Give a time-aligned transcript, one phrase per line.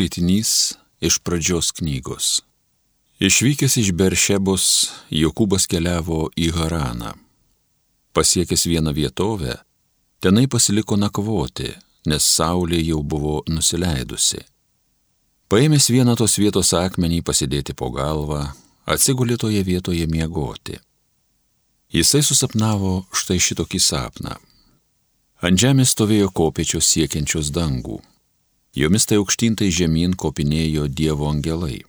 [0.00, 2.40] Skaitinys iš pradžios knygos.
[3.20, 4.64] Išvykęs iš Beršebos,
[5.12, 7.10] Jokūbas keliavo į Haraną.
[8.16, 9.58] Pasiekęs vieną vietovę,
[10.24, 11.74] tenai pasiliko nakvoti,
[12.08, 14.40] nes saulė jau buvo nusileidusi.
[15.52, 18.46] Paėmęs vieną tos vietos akmenį pasidėti po galvą,
[18.88, 20.80] atsigulė toje vietoje miegoti.
[21.92, 24.40] Jisai susapnavo štai šitokį sapną.
[25.44, 28.00] Ant žemės stovėjo kopiečios siekiančios dangų
[28.74, 31.82] jomis tai aukštintai žemyn kopinėjo Dievo angelai.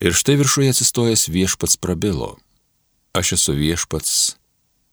[0.00, 2.38] Ir štai viršuje atsistojęs viešpats prabilo.
[3.12, 4.36] Aš esu viešpats,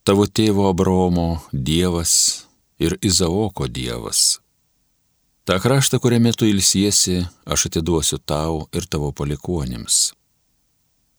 [0.04, 2.48] tavo tėvo Abromo Dievas
[2.80, 4.40] ir Izaoko Dievas.
[5.48, 10.12] Ta kraštą, kuriame tu ilsiesi, aš atiduosiu tau ir tavo palikuonims.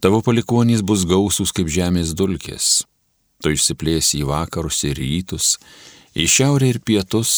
[0.05, 2.83] Tavo palikuonys bus gausūs kaip žemės dulkės.
[3.41, 5.57] Tu išsiplėsi į vakarus ir rytus,
[6.13, 7.33] į šiaurę ir pietus,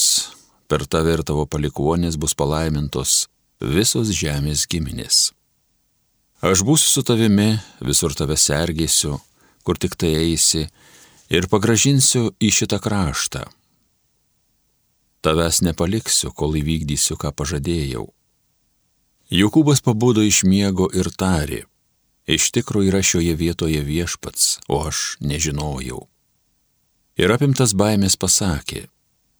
[0.71, 3.25] per tave ir tavo palikuonės bus palaimintos
[3.59, 5.31] visos žemės giminės.
[6.41, 9.17] Aš būsiu su tavimi, visur tave sergėsiu,
[9.67, 10.63] kur tik tai eisi,
[11.29, 13.43] ir pagražinsiu į šitą kraštą.
[15.21, 18.07] Tavęs nepaliksiu, kol įvykdysiu, ką pažadėjau.
[19.31, 21.65] Jokūbas pabudo iš miego ir tarė,
[22.25, 26.07] iš tikrųjų yra šioje vietoje viešpats, o aš nežinojau.
[27.21, 28.87] Ir apimtas baimės pasakė,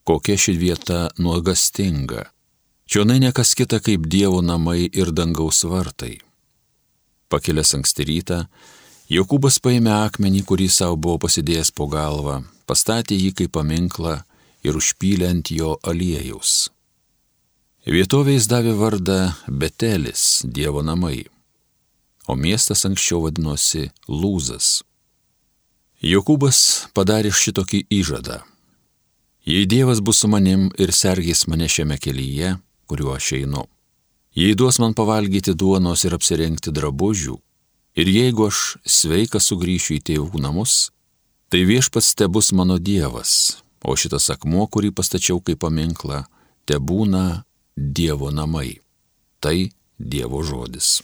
[0.03, 2.25] kokia ši vieta nuogastinga.
[2.91, 6.17] Čionai nekas kita kaip Dievo namai ir dangaus vartai.
[7.31, 8.39] Pakilęs anksti rytą,
[9.11, 14.21] Jokūbas paėmė akmenį, kurį savo buvo pasidėjęs po galvą, pastatė jį kaip paminklą
[14.63, 16.69] ir užpylė ant jo aliejaus.
[17.83, 21.25] Vietovės davė vardą Betelis, Dievo namai,
[22.27, 24.79] o miestas anksčiau vadinosi Lūzas.
[25.99, 28.41] Jokūbas padarė šitokį įžadą
[29.45, 33.63] Jei Dievas bus su manim ir sergys mane šiame kelyje, kuriuo aš einu,
[34.37, 37.39] jei duos man pavalgyti duonos ir apsirengti drabužių,
[37.97, 40.91] ir jeigu aš sveikas sugrįšiu į tėvų namus,
[41.49, 46.21] tai viešpats te bus mano Dievas, o šitas akmuo, kurį pastačiau kaip paminklą,
[46.69, 47.41] te būna
[47.75, 48.77] Dievo namai.
[49.41, 49.57] Tai
[49.97, 51.01] Dievo žodis.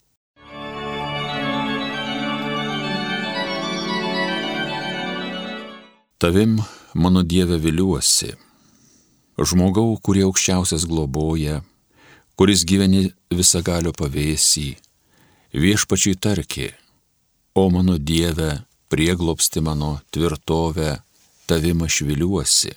[6.22, 6.60] Tavim
[6.98, 8.32] mano Dieve viliuosi.
[9.38, 11.60] Žmogau, kurie aukščiausias globoja,
[12.34, 14.68] kuris gyveni visagalio pavėsį,
[15.54, 16.72] viešpačiai tarki,
[17.54, 20.96] o mano Dieve, prieglopsti mano tvirtovę,
[21.46, 22.74] tavim aš viliuosi.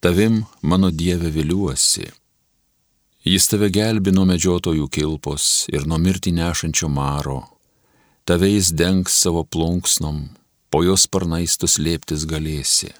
[0.00, 2.08] Tavim, mano Dieve, viliuosi.
[3.24, 7.42] Jis tave gelbi nuo medžiotojų kilpos ir nuo mirtį nešančio maro,
[8.24, 10.28] tave jis dengs savo plunksnom,
[10.70, 12.94] po jos sparnais tu slėptis galėsi.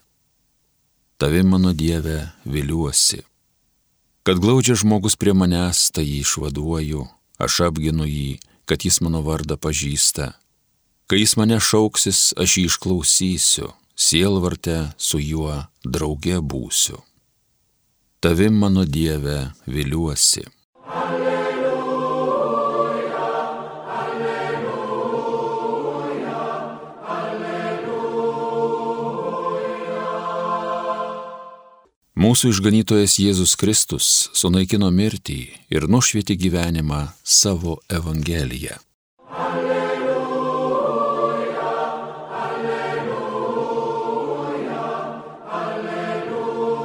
[1.20, 3.22] Tavi mano Dieve viliuosi.
[4.26, 7.06] Kad glaudžia žmogus prie manęs, tai jį išvaduoju,
[7.40, 10.34] aš apginu jį, kad jis mano vardą pažįsta.
[11.08, 17.00] Kai jis mane šauksis, aš jį išklausysiu, sielvarte su juo drauge būsiu.
[18.20, 20.44] Tavim mano Dieve viliuosi.
[32.20, 38.76] Mūsų išganytojas Jėzus Kristus sunaikino mirtį ir nušvietė gyvenimą savo Evangeliją.
[39.32, 40.52] Alleluja,
[42.42, 43.64] alleluja,
[45.62, 46.84] alleluja.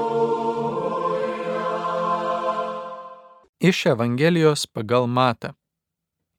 [3.60, 5.52] Iš Evangelijos pagal Matą.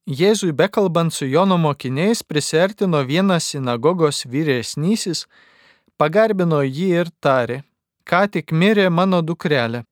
[0.08, 5.28] Jėzui bekalbant su Jono mokiniais prisertino vienas sinagogos vyresnysis,
[6.00, 7.60] pagarbino jį ir tarė
[8.08, 9.82] ką tik mirė mano dukrelė,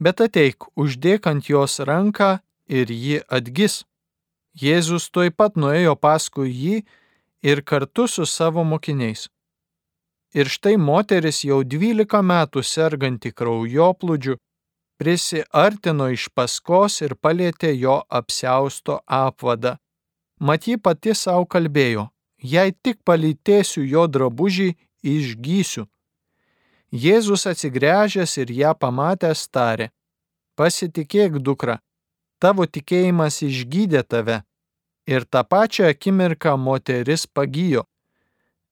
[0.00, 2.38] bet ateik, uždėk ant jos ranką
[2.68, 3.84] ir ji atgis.
[4.60, 6.76] Jėzus tuoj pat nuėjo paskui jį
[7.42, 9.28] ir kartu su savo mokiniais.
[10.34, 14.36] Ir štai moteris jau dvylika metų serganti kraujoplūdžiu
[15.00, 19.78] prisiartino iš paskos ir palėtė jo apsiausto apvadą.
[20.46, 22.04] Mat ji pati savo kalbėjo,
[22.52, 24.68] jei tik palytėsiu jo drabužį,
[25.14, 25.86] išgysiu.
[26.90, 29.90] Jėzus atsigręžęs ir ją pamatęs tarė,
[30.58, 31.78] pasitikėk dukra,
[32.42, 34.42] tavo tikėjimas išgydė tave.
[35.06, 37.86] Ir tą pačią akimirką moteris pagyjo.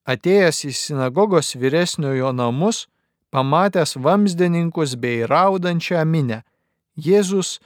[0.04, 2.88] Atėjęs į sinagogos vyresniojo namus,
[3.30, 6.42] pamatęs vamsdininkus bei raudančią minę,
[6.98, 7.60] Jėzus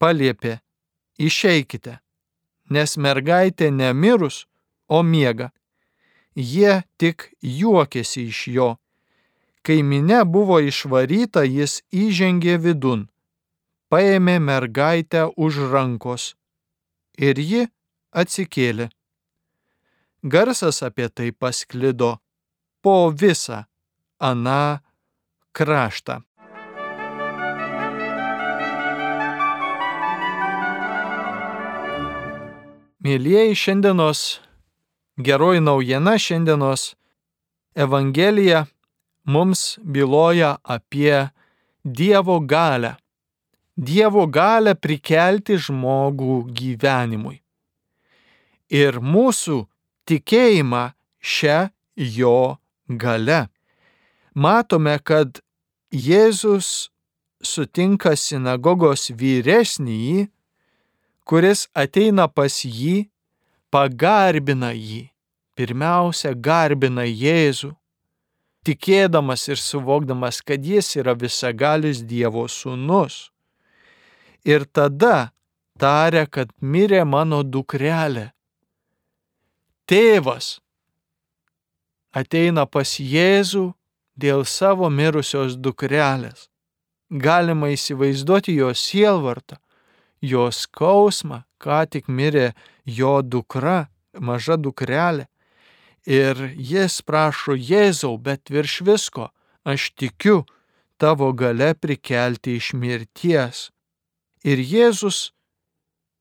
[0.00, 0.60] paliepė,
[1.20, 1.98] išeikite,
[2.72, 4.46] nes mergaitė nemirus,
[4.88, 5.50] o miega.
[6.32, 8.68] Jie tik juokėsi iš jo
[9.66, 13.08] Kai minė buvo išvaryta, jis įžengė vidun.
[13.90, 16.34] paėmė mergaitę už rankos
[17.18, 17.66] ir ji
[18.10, 18.88] atsikėlė.
[20.22, 22.16] Garsas apie tai pasklido
[22.82, 23.64] po visą
[24.18, 24.78] aną
[25.54, 26.22] kraštą.
[33.06, 34.20] Mėlyjeji, šiandienos
[35.22, 36.96] geroji naujiena, šiandienos
[37.76, 38.64] Evangelija
[39.26, 41.28] mums byloja apie
[41.84, 42.96] Dievo galę.
[43.76, 47.42] Dievo galę prikelti žmogų gyvenimui.
[48.72, 49.66] Ir mūsų
[50.08, 50.84] tikėjimą
[51.20, 51.58] šią
[51.96, 52.56] jo
[52.88, 53.46] gale.
[54.34, 55.42] Matome, kad
[55.92, 56.90] Jėzus
[57.42, 60.26] sutinka sinagogos vyresnįjį,
[61.26, 63.06] kuris ateina pas jį,
[63.70, 65.06] pagarbina jį.
[65.56, 67.70] Pirmiausia, garbina Jėzų,
[68.66, 73.30] tikėdamas ir suvokdamas, kad jis yra visagalis Dievo sūnus.
[74.46, 75.30] Ir tada
[75.78, 78.30] taria, kad mirė mano dukrelė.
[79.86, 80.56] Tėvas
[82.16, 83.68] ateina pas Jėzų
[84.18, 86.48] dėl savo mirusios dukrelės.
[87.10, 89.60] Galima įsivaizduoti jo sielvartą,
[90.18, 92.48] jo skausmą, ką tik mirė
[92.82, 93.86] jo dukra,
[94.18, 95.28] maža dukrelė.
[96.06, 99.30] Ir jis prašo Jėzau, bet virš visko
[99.66, 100.44] aš tikiu
[101.02, 103.70] tavo gale prikelti iš mirties.
[104.46, 105.32] Ir Jėzus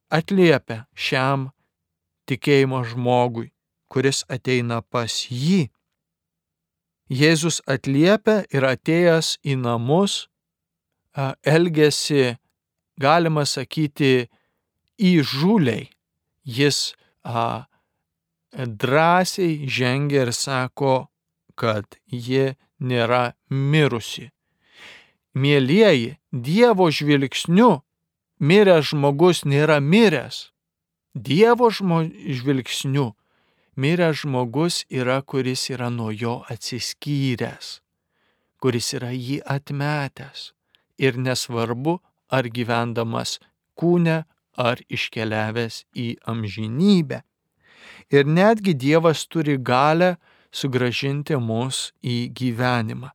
[0.09, 1.51] atliepia šiam
[2.25, 3.51] tikėjimo žmogui,
[3.87, 5.69] kuris ateina pas jį.
[7.05, 10.25] Jėzus atliepia ir atėjęs į namus
[11.45, 12.35] elgesi,
[12.97, 14.27] galima sakyti,
[14.97, 15.89] įžūliai.
[16.45, 16.93] Jis
[17.23, 17.65] a,
[18.57, 21.07] drąsiai žengia ir sako,
[21.55, 24.31] kad ji nėra mirusi.
[25.35, 27.81] Mėlyjeji, Dievo žvilgsniu
[28.39, 30.51] miręs žmogus nėra miręs.
[31.15, 33.13] Dievo žmo, žvilgsniu
[33.75, 37.79] miręs žmogus yra, kuris yra nuo jo atsiskyręs,
[38.59, 40.51] kuris yra jį atmetęs.
[40.99, 41.99] Ir nesvarbu,
[42.31, 43.39] ar gyvendamas
[43.75, 44.23] kūne,
[44.55, 47.23] ar iškeliavęs į amžinybę.
[48.13, 50.15] Ir netgi Dievas turi galę
[50.55, 53.11] sugražinti mus į gyvenimą.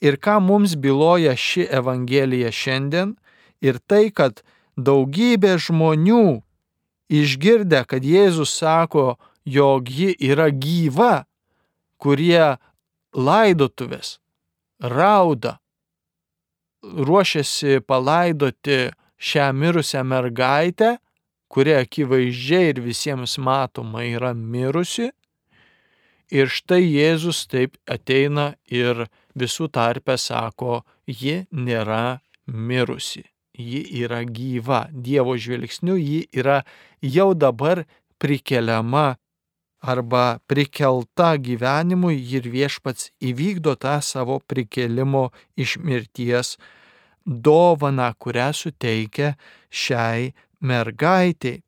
[0.00, 3.16] Ir ką mums byloja ši Evangelija šiandien,
[3.60, 4.44] ir tai, kad
[4.78, 6.40] daugybė žmonių
[7.10, 9.16] išgirdę, kad Jėzus sako,
[9.48, 11.24] jog ji yra gyva,
[11.98, 12.58] kurie
[13.16, 14.18] laidotuvės
[14.78, 15.58] rauda,
[16.82, 20.98] ruošiasi palaidoti šią mirusią mergaitę,
[21.48, 25.10] kuri akivaizdžiai ir visiems matoma yra mirusi.
[26.28, 29.06] Ir štai Jėzus taip ateina ir
[29.38, 33.24] visų tarpe sako, ji nėra mirusi,
[33.56, 34.88] ji yra gyva.
[34.92, 36.60] Dievo žvilgsniu ji yra
[37.00, 37.86] jau dabar
[38.20, 39.16] prikeliama
[39.80, 46.56] arba prikelta gyvenimui ir viešpats įvykdo tą savo prikelimo iš mirties
[47.24, 49.34] dovaną, kurią suteikia
[49.70, 51.62] šiai mergaitiai.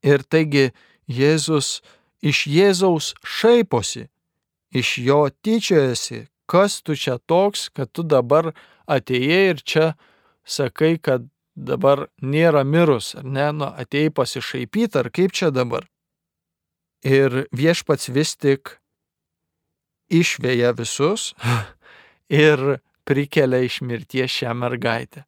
[0.00, 0.70] Ir taigi
[1.10, 1.80] Jėzus
[2.24, 4.06] iš Jėzaus šaiposi,
[4.72, 8.52] iš jo tyčiojasi, kas tu čia toks, kad tu dabar
[8.90, 9.86] atėjai ir čia
[10.44, 15.86] sakai, kad dabar nėra mirus, ar ne, nu, atėjai pasišaipyti, ar kaip čia dabar.
[17.04, 18.76] Ir viešpats vis tik
[20.12, 21.32] išvėja visus
[22.44, 25.24] ir prikelia iš mirties šią mergaitę.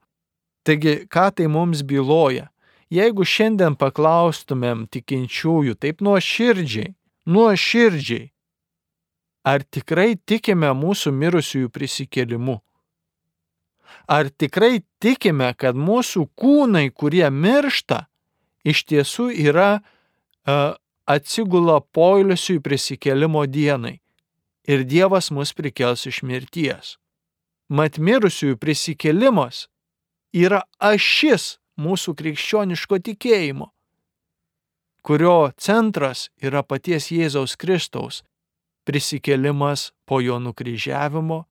[0.62, 2.48] Taigi, ką tai mums byloja?
[2.92, 6.92] Jeigu šiandien paklaustumėm tikinčiųjų taip nuoširdžiai,
[7.26, 8.26] nuoširdžiai,
[9.48, 12.58] ar tikrai tikime mūsų mirusiųjų prisikėlimu?
[14.06, 18.06] Ar tikrai tikime, kad mūsų kūnai, kurie miršta,
[18.64, 20.76] iš tiesų yra uh,
[21.08, 23.98] atsigula poilsiui prisikėlimo dienai
[24.68, 26.96] ir Dievas mus prikels iš mirties?
[27.72, 29.66] Mat mirusiųjų prisikėlimas
[30.32, 33.70] yra ašis mūsų krikščioniško tikėjimo,
[35.02, 38.22] kurio centras yra paties Jėzaus Kristaus
[38.88, 41.44] prisikėlimas po jo nukryžiavimo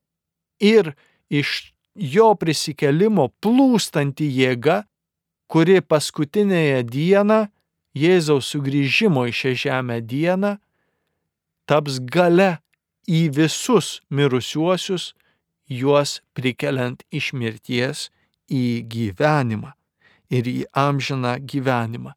[0.59, 0.93] ir
[1.29, 4.83] iš jo prisikelimo plūstanti jėga,
[5.51, 7.41] kuri paskutinėje dieną,
[7.91, 10.53] Jėzaus sugrįžimo į šią žemę dieną,
[11.67, 12.61] taps gale
[13.03, 15.09] į visus mirusiuosius
[15.67, 18.07] juos prikeliant iš mirties
[18.51, 19.71] į gyvenimą
[20.31, 22.13] ir į amžiną gyvenimą.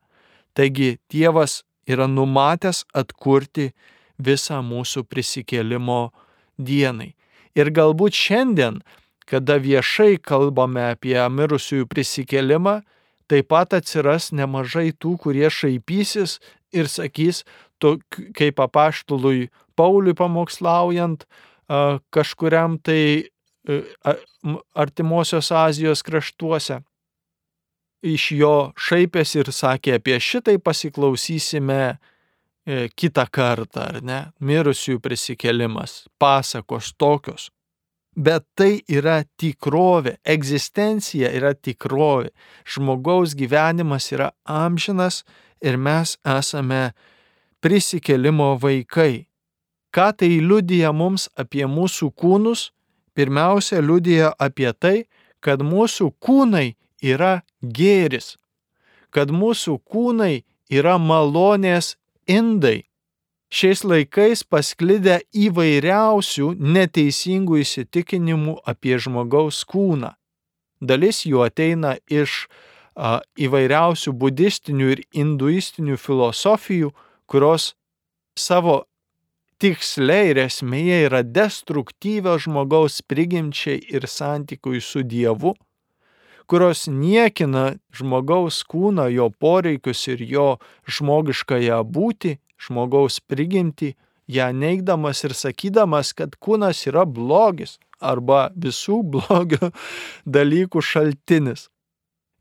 [0.55, 3.73] Taigi Dievas yra numatęs atkurti
[4.19, 6.13] visą mūsų prisikėlimo
[6.59, 7.15] dienai.
[7.55, 8.81] Ir galbūt šiandien,
[9.27, 12.81] kada viešai kalbame apie mirusiųjų prisikėlimą,
[13.31, 16.39] taip pat atsiras nemažai tų, kurie šaipysis
[16.75, 17.43] ir sakys,
[17.79, 17.99] to,
[18.37, 21.25] kaip apaštului Pauliui pamokslaujant
[22.15, 23.31] kažkuriam tai
[24.75, 26.81] artimuosios Azijos kraštuose.
[28.05, 34.19] Iš jo šaipėsi ir sakė, apie šitai pasiklausysime e, kitą kartą, ar ne?
[34.45, 37.49] Mirusiųjų prisikelimas, pasakos tokios.
[38.15, 42.29] Bet tai yra tikrovė, egzistencija yra tikrovė,
[42.69, 45.25] žmogaus gyvenimas yra amžinas
[45.65, 46.93] ir mes esame
[47.65, 49.25] prisikelimo vaikai.
[49.95, 52.74] Ką tai liudija mums apie mūsų kūnus?
[53.15, 55.05] Pirmiausia, liudija apie tai,
[55.45, 58.35] kad mūsų kūnai yra gėris,
[59.15, 60.43] kad mūsų kūnai
[60.73, 61.95] yra malonės
[62.27, 62.85] indai.
[63.55, 70.11] Šiais laikais pasklidę įvairiausių neteisingų įsitikinimų apie žmogaus kūną.
[70.83, 72.49] Dalis jų ateina iš
[72.97, 76.91] a, įvairiausių budistinių ir hinduistinių filosofijų,
[77.31, 77.75] kurios
[78.35, 78.85] savo
[79.63, 85.55] tiksliai ir esmėje yra destruktyvios žmogaus prigimčiai ir santykui su Dievu,
[86.47, 90.49] kurios niekina žmogaus kūną, jo poreikius ir jo
[90.91, 93.95] žmogiškąją būti, žmogaus prigimti,
[94.29, 99.71] ją neigdamas ir sakydamas, kad kūnas yra blogis arba visų blogio
[100.37, 101.69] dalykų šaltinis.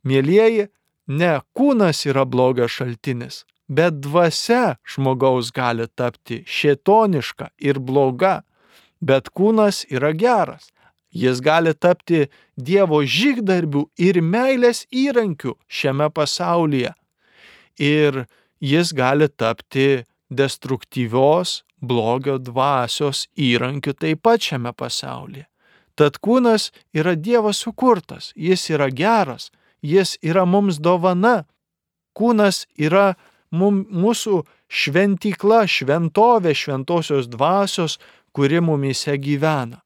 [0.04, 0.68] Mėlyjeji,
[1.08, 8.42] ne kūnas yra blogio šaltinis, bet dvasia žmogaus gali tapti šėtoniška ir bloga,
[9.02, 10.70] bet kūnas yra geras.
[11.14, 12.26] Jis gali tapti
[12.58, 16.94] Dievo žygdarbių ir meilės įrankių šiame pasaulyje.
[17.78, 18.26] Ir
[18.58, 25.46] jis gali tapti destruktyvios blogio dvasios įrankiu taip pat šiame pasaulyje.
[25.94, 29.52] Tad kūnas yra Dievo sukurtas, jis yra geras,
[29.86, 31.44] jis yra mums dovana.
[32.18, 33.14] Kūnas yra
[33.54, 38.00] mum, mūsų šventykla, šventovė šventosios dvasios,
[38.34, 39.84] kuri mumise gyvena.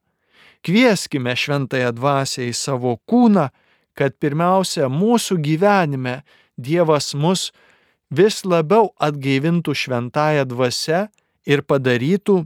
[0.66, 3.50] Kvieskime šventąją dvasę į savo kūną,
[3.98, 6.22] kad pirmiausia mūsų gyvenime
[6.58, 7.52] Dievas mus
[8.10, 11.04] vis labiau atgaivintų šventąją dvasę
[11.46, 12.40] ir padarytų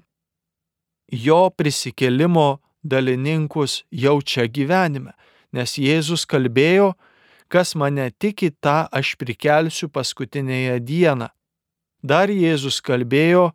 [1.12, 5.14] jo prisikelimo dalininkus jau čia gyvenime.
[5.52, 6.94] Nes Jėzus kalbėjo,
[7.52, 11.28] kas mane tiki, tą aš prikelsiu paskutinėje dieną.
[12.02, 13.52] Dar Jėzus kalbėjo,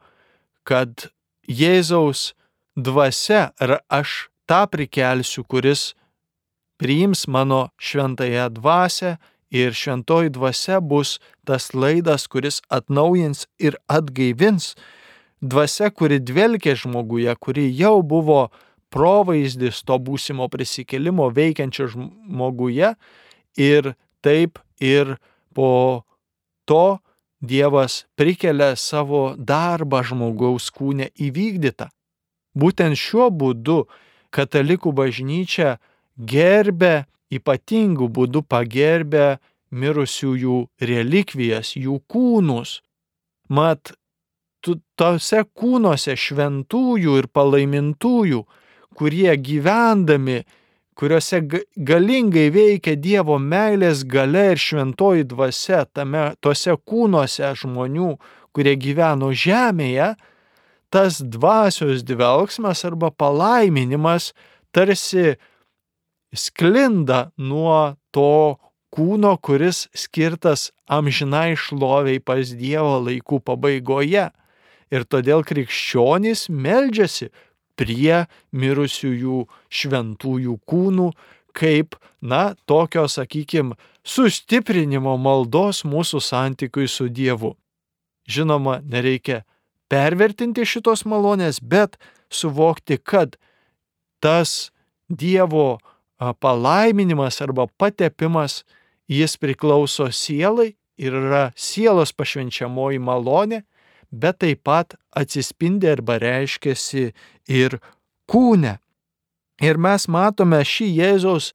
[0.69, 1.09] kad
[1.49, 2.35] Jėzaus
[2.77, 5.95] dvasia ar aš tą prikelsiu, kuris
[6.79, 9.17] priims mano šventąją dvasę
[9.51, 14.75] ir šventoji dvasia bus tas laidas, kuris atnaujins ir atgaivins.
[15.41, 18.49] Dvasia, kuri dvelkė žmoguje, kuri jau buvo
[18.91, 22.95] provaizdis to būsimo prisikelimo veikiančio žmoguje,
[23.57, 25.17] ir taip ir
[25.55, 26.05] po
[26.65, 26.99] to
[27.41, 31.91] Dievas prikelia savo darbą žmogaus kūne įvykdytą.
[32.57, 33.85] Būtent šiuo būdu
[34.33, 35.77] katalikų bažnyčia
[36.17, 39.37] gerbė, ypatingų būdų pagerbė
[39.71, 42.81] mirusiųjų relikvijas, jų kūnus.
[43.53, 43.93] Mat,
[44.97, 48.43] tose kūnuose šventųjų ir palaimintųjų,
[48.97, 50.41] kurie gyvendami
[50.97, 51.43] kuriuose
[51.77, 58.15] galingai veikia Dievo meilės gale ir šventoji dvasia tame, tose kūnuose žmonių,
[58.57, 60.15] kurie gyveno žemėje,
[60.89, 64.31] tas dvasios dvelgsmas arba palaiminimas
[64.73, 65.37] tarsi
[66.33, 68.57] sklinda nuo to
[68.97, 74.31] kūno, kuris skirtas amžinai šloviai pas Dievo laikų pabaigoje.
[74.95, 77.33] Ir todėl krikščionys meldžiasi
[77.77, 78.25] prie
[78.57, 81.11] mirusiųjų šventųjų kūnų,
[81.57, 87.55] kaip, na, tokio, sakykime, sustiprinimo maldos mūsų santykiui su Dievu.
[88.29, 89.45] Žinoma, nereikia
[89.91, 91.97] pervertinti šitos malonės, bet
[92.33, 93.37] suvokti, kad
[94.21, 94.73] tas
[95.07, 95.79] Dievo
[96.19, 98.65] palaiminimas arba patepimas,
[99.07, 103.63] jis priklauso sielai ir yra sielos pašvenčiamoji malonė,
[104.11, 107.13] bet taip pat atsispindi arba reiškiasi
[107.49, 107.79] ir
[108.31, 108.77] kūne.
[109.63, 111.53] Ir mes matome šį Jėzaus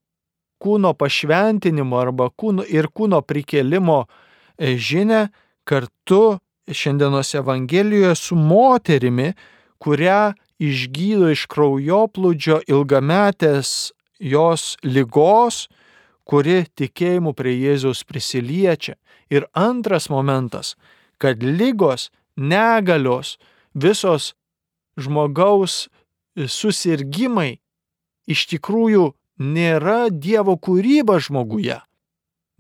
[0.62, 4.04] kūno pašventinimo arba kūno ir kūno prikelimo
[4.58, 5.28] e, žinę
[5.66, 6.40] kartu
[6.72, 9.34] šiandienos Evangelijoje su moterimi,
[9.82, 13.92] kurią išgydo iš kraujoplūdžio ilgametės
[14.22, 15.66] jos lygos,
[16.24, 18.96] kuri tikėjimu prie Jėzaus prisiliečia.
[19.34, 20.76] Ir antras momentas,
[21.18, 23.38] kad lygos negalios,
[23.74, 24.34] visos
[25.00, 25.88] žmogaus
[26.36, 27.60] susirgymai
[28.32, 29.12] iš tikrųjų
[29.42, 31.80] nėra Dievo kūryba žmoguje.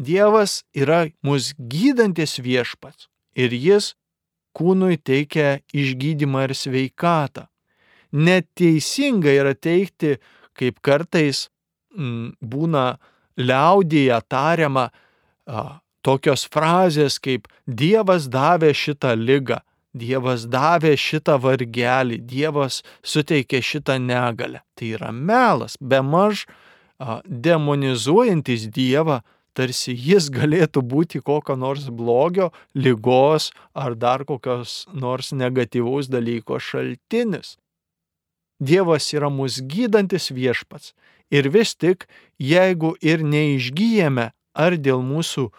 [0.01, 3.93] Dievas yra mus gydantis viešpats ir jis
[4.57, 7.47] kūnui teikia išgydymą ir sveikatą.
[8.11, 10.17] Neteisinga yra teikti,
[10.57, 11.45] kaip kartais
[11.95, 12.97] m, būna
[13.39, 14.89] liaudėje tariama
[16.05, 19.61] tokios frazės kaip Dievas davė šitą lygą,
[19.93, 24.63] Dievas davė šitą vargelį, Dievas suteikė šitą negalę.
[24.75, 26.45] Tai yra melas, be maž
[27.25, 29.21] demonizuojantis Dievą,
[29.53, 37.57] tarsi jis galėtų būti kokio nors blogio, lygos ar dar kokios nors negatyvaus dalyko šaltinis.
[38.61, 40.93] Dievas yra mūsų gydantis viešpats
[41.33, 42.05] ir vis tik,
[42.39, 45.49] jeigu ir neišgyjame ar dėl mūsų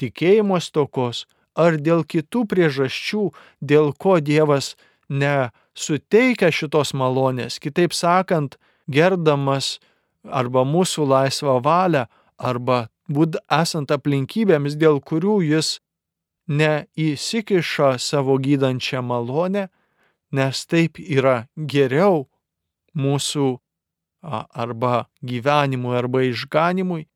[0.00, 3.28] tikėjimo stokos, ar dėl kitų priežasčių,
[3.60, 4.74] dėl ko Dievas
[5.10, 8.56] nesuteikia šitos malonės, kitaip sakant,
[8.88, 9.78] gerdamas
[10.24, 12.06] arba mūsų laisvą valią,
[12.38, 15.78] arba būd esant aplinkybėms, dėl kurių jis
[16.50, 19.68] neįsikiša savo gydančią malonę,
[20.34, 22.26] nes taip yra geriau
[22.94, 23.58] mūsų
[24.22, 27.06] arba gyvenimui, arba išganimui,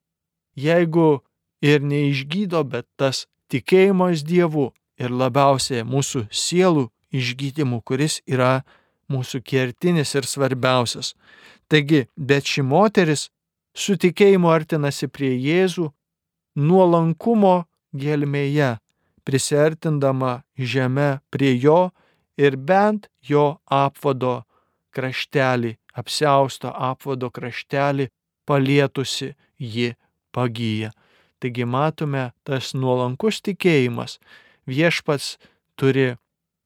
[0.55, 1.21] jeigu
[1.65, 4.69] ir neišgydo, bet tas tikėjimas Dievu
[5.01, 8.63] ir labiausiai mūsų sielų išgydymu, kuris yra
[9.11, 11.13] mūsų kertinis ir svarbiausias.
[11.69, 13.29] Taigi, bet ši moteris
[13.75, 15.89] su tikėjimu artinasi prie Jėzų,
[16.55, 18.75] nuolankumo gelmėje,
[19.25, 21.89] prisertindama žemę prie jo
[22.37, 24.43] ir bent jo apvado
[24.95, 28.09] kraštelį, apsiausto apvado kraštelį
[28.45, 29.95] palietusi ji
[30.35, 30.91] pagyja.
[31.39, 34.19] Taigi matome tas nuolankus tikėjimas.
[34.67, 35.35] Viešpats
[35.77, 36.15] turi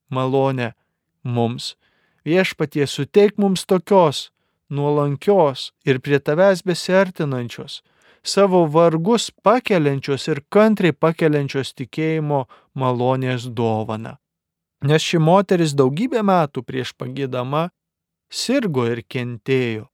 [0.09, 0.73] malonę
[1.23, 1.75] mums.
[2.25, 4.29] Viešpatie suteik mums tokios
[4.69, 7.81] nuolankios ir prie tavęs besiartinančios,
[8.23, 12.45] savo vargus pakeliančios ir kantriai pakeliančios tikėjimo
[12.77, 14.17] malonės dovana.
[14.85, 17.69] Nes ši moteris daugybę metų prieš pagėdama
[18.29, 19.89] sirgo ir kentėjo.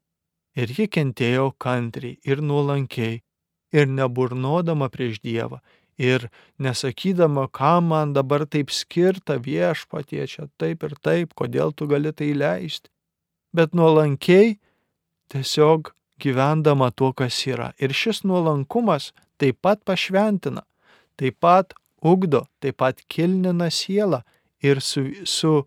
[0.55, 3.21] Ir ji kentėjo kantriai ir nuolankiai,
[3.75, 5.59] ir neburnodama prieš Dievą,
[5.97, 12.11] ir nesakydama, kam man dabar taip skirta viešpatie čia taip ir taip, kodėl tu gali
[12.15, 12.91] tai leisti.
[13.55, 14.57] Bet nuolankiai
[15.31, 17.71] tiesiog gyvendama tuo, kas yra.
[17.79, 20.63] Ir šis nuolankumas taip pat pašventina,
[21.19, 24.21] taip pat ugdo, taip pat kilnina sielą
[24.63, 25.65] ir su, su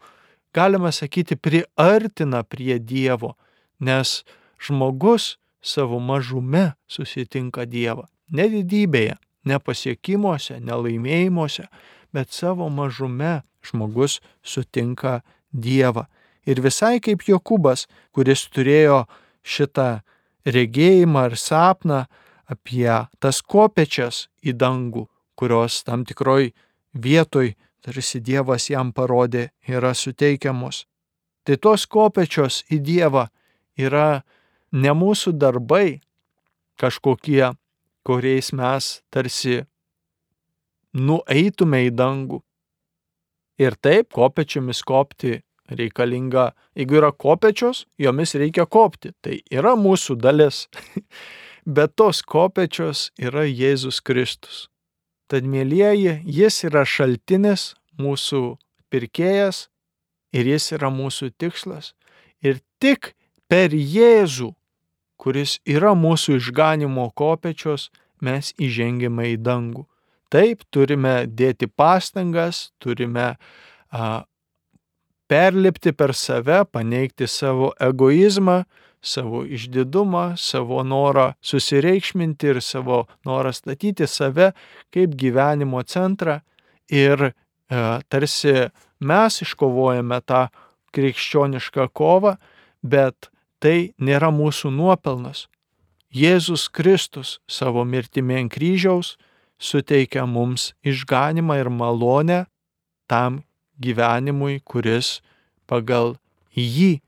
[0.54, 3.34] galima sakyti, priartina prie Dievo,
[3.80, 4.22] nes
[4.60, 8.06] žmogus savo mažume susitinka Dievą.
[8.30, 11.66] Ne didybėje, ne pasiekimuose, ne laimėjimuose,
[12.12, 15.20] bet savo mažume žmogus sutinka
[15.52, 16.06] Dievą.
[16.48, 19.04] Ir visai kaip Jokubas, kuris turėjo
[19.44, 20.00] šitą
[20.48, 22.04] regėjimą ar sapną
[22.48, 22.88] apie
[23.20, 26.52] tas kopečias į dangų, kurios tam tikroj
[26.94, 27.52] vietoj,
[27.84, 30.86] tarsi Dievas jam parodė, yra suteikiamos.
[31.44, 33.28] Tai tos kopečios į Dievą
[33.76, 34.22] yra
[34.72, 36.00] ne mūsų darbai
[36.78, 37.52] kažkokie,
[38.06, 39.64] kuriais mes tarsi
[40.94, 42.40] nueitume į dangų.
[43.58, 49.12] Ir taip, kopečiomis kopti reikalinga, jeigu yra kopečios, jomis reikia kopti.
[49.20, 50.66] Tai yra mūsų dalis.
[51.68, 54.68] Bet tos kopečios yra Jėzus Kristus.
[55.28, 58.56] Tad, mėlyjeji, jis yra šaltinis, mūsų
[58.88, 59.66] pirkėjas
[60.32, 61.92] ir jis yra mūsų tikslas.
[62.40, 63.12] Ir tik
[63.50, 64.54] per Jėzų,
[65.18, 67.90] kuris yra mūsų išganimo kopečios,
[68.24, 69.84] mes įžengėme į dangų.
[70.32, 73.34] Taip, turime dėti pastangas, turime
[73.90, 74.08] a,
[75.28, 78.62] perlipti per save, paneigti savo egoizmą,
[79.00, 84.52] savo išdidumą, savo norą susireikšminti ir savo norą statyti save
[84.94, 86.40] kaip gyvenimo centrą
[86.90, 87.32] ir e,
[88.08, 88.54] tarsi
[88.98, 90.48] mes iškovojame tą
[90.96, 92.36] krikščionišką kovą,
[92.82, 95.46] bet tai nėra mūsų nuopelnas.
[96.08, 99.16] Jėzus Kristus savo mirtimi ant kryžiaus
[99.58, 102.46] suteikia mums išganimą ir malonę
[103.10, 103.42] tam
[103.80, 105.20] gyvenimui, kuris
[105.68, 106.16] pagal
[106.56, 107.00] jį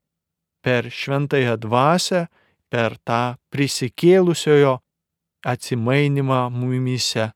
[0.61, 2.27] per šventąją dvasę,
[2.69, 4.77] per tą prisikėlusiojo
[5.43, 7.31] atsimainimą mumyse.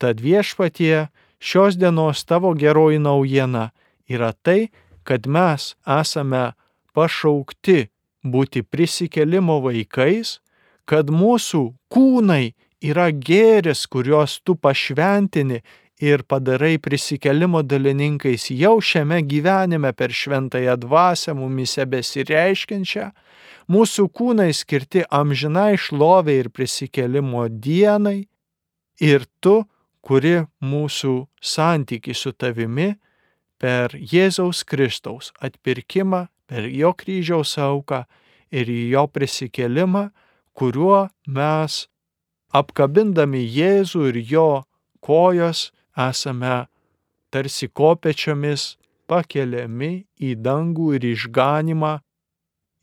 [0.00, 3.70] Tad viešpatie šios dienos tavo geroji naujiena
[4.08, 4.72] yra tai,
[5.04, 6.54] kad mes esame
[6.96, 7.90] pašaukti
[8.24, 10.38] būti prisikelimo vaikais,
[10.88, 15.62] kad mūsų kūnai yra gėris, kuriuos tu pašventini
[16.00, 23.10] ir padarai prisikelimo dalininkais jau šiame gyvenime per šventąją dvasę mumise besireiškiančią,
[23.70, 28.26] mūsų kūnai skirti amžinai šloviai ir prisikelimo dienai,
[29.00, 29.62] ir tu,
[30.04, 32.92] kuri mūsų santyki su tavimi
[33.58, 38.04] per Jėzaus Kristaus atpirkimą, per jo kryžiaus auką
[38.54, 40.08] ir jo prisikelimą,
[40.54, 41.84] kuriuo mes
[42.54, 44.48] apkabindami Jėzų ir jo
[45.04, 46.66] kojos esame
[47.34, 48.74] tarsi kopečiomis
[49.10, 51.98] pakeliami į dangų ir išganimą,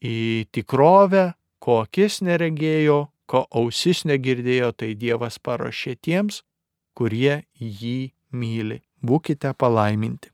[0.04, 0.18] į
[0.54, 6.42] tikrovę, ko akis neregėjo, ko ausis negirdėjo, tai Dievas paruošė tiems,
[6.98, 8.82] kurie jį myli.
[9.02, 10.34] Būkite palaiminti.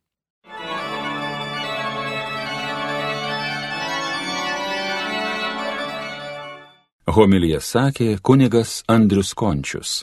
[7.08, 10.02] Homilija sakė kunigas Andrius Končius.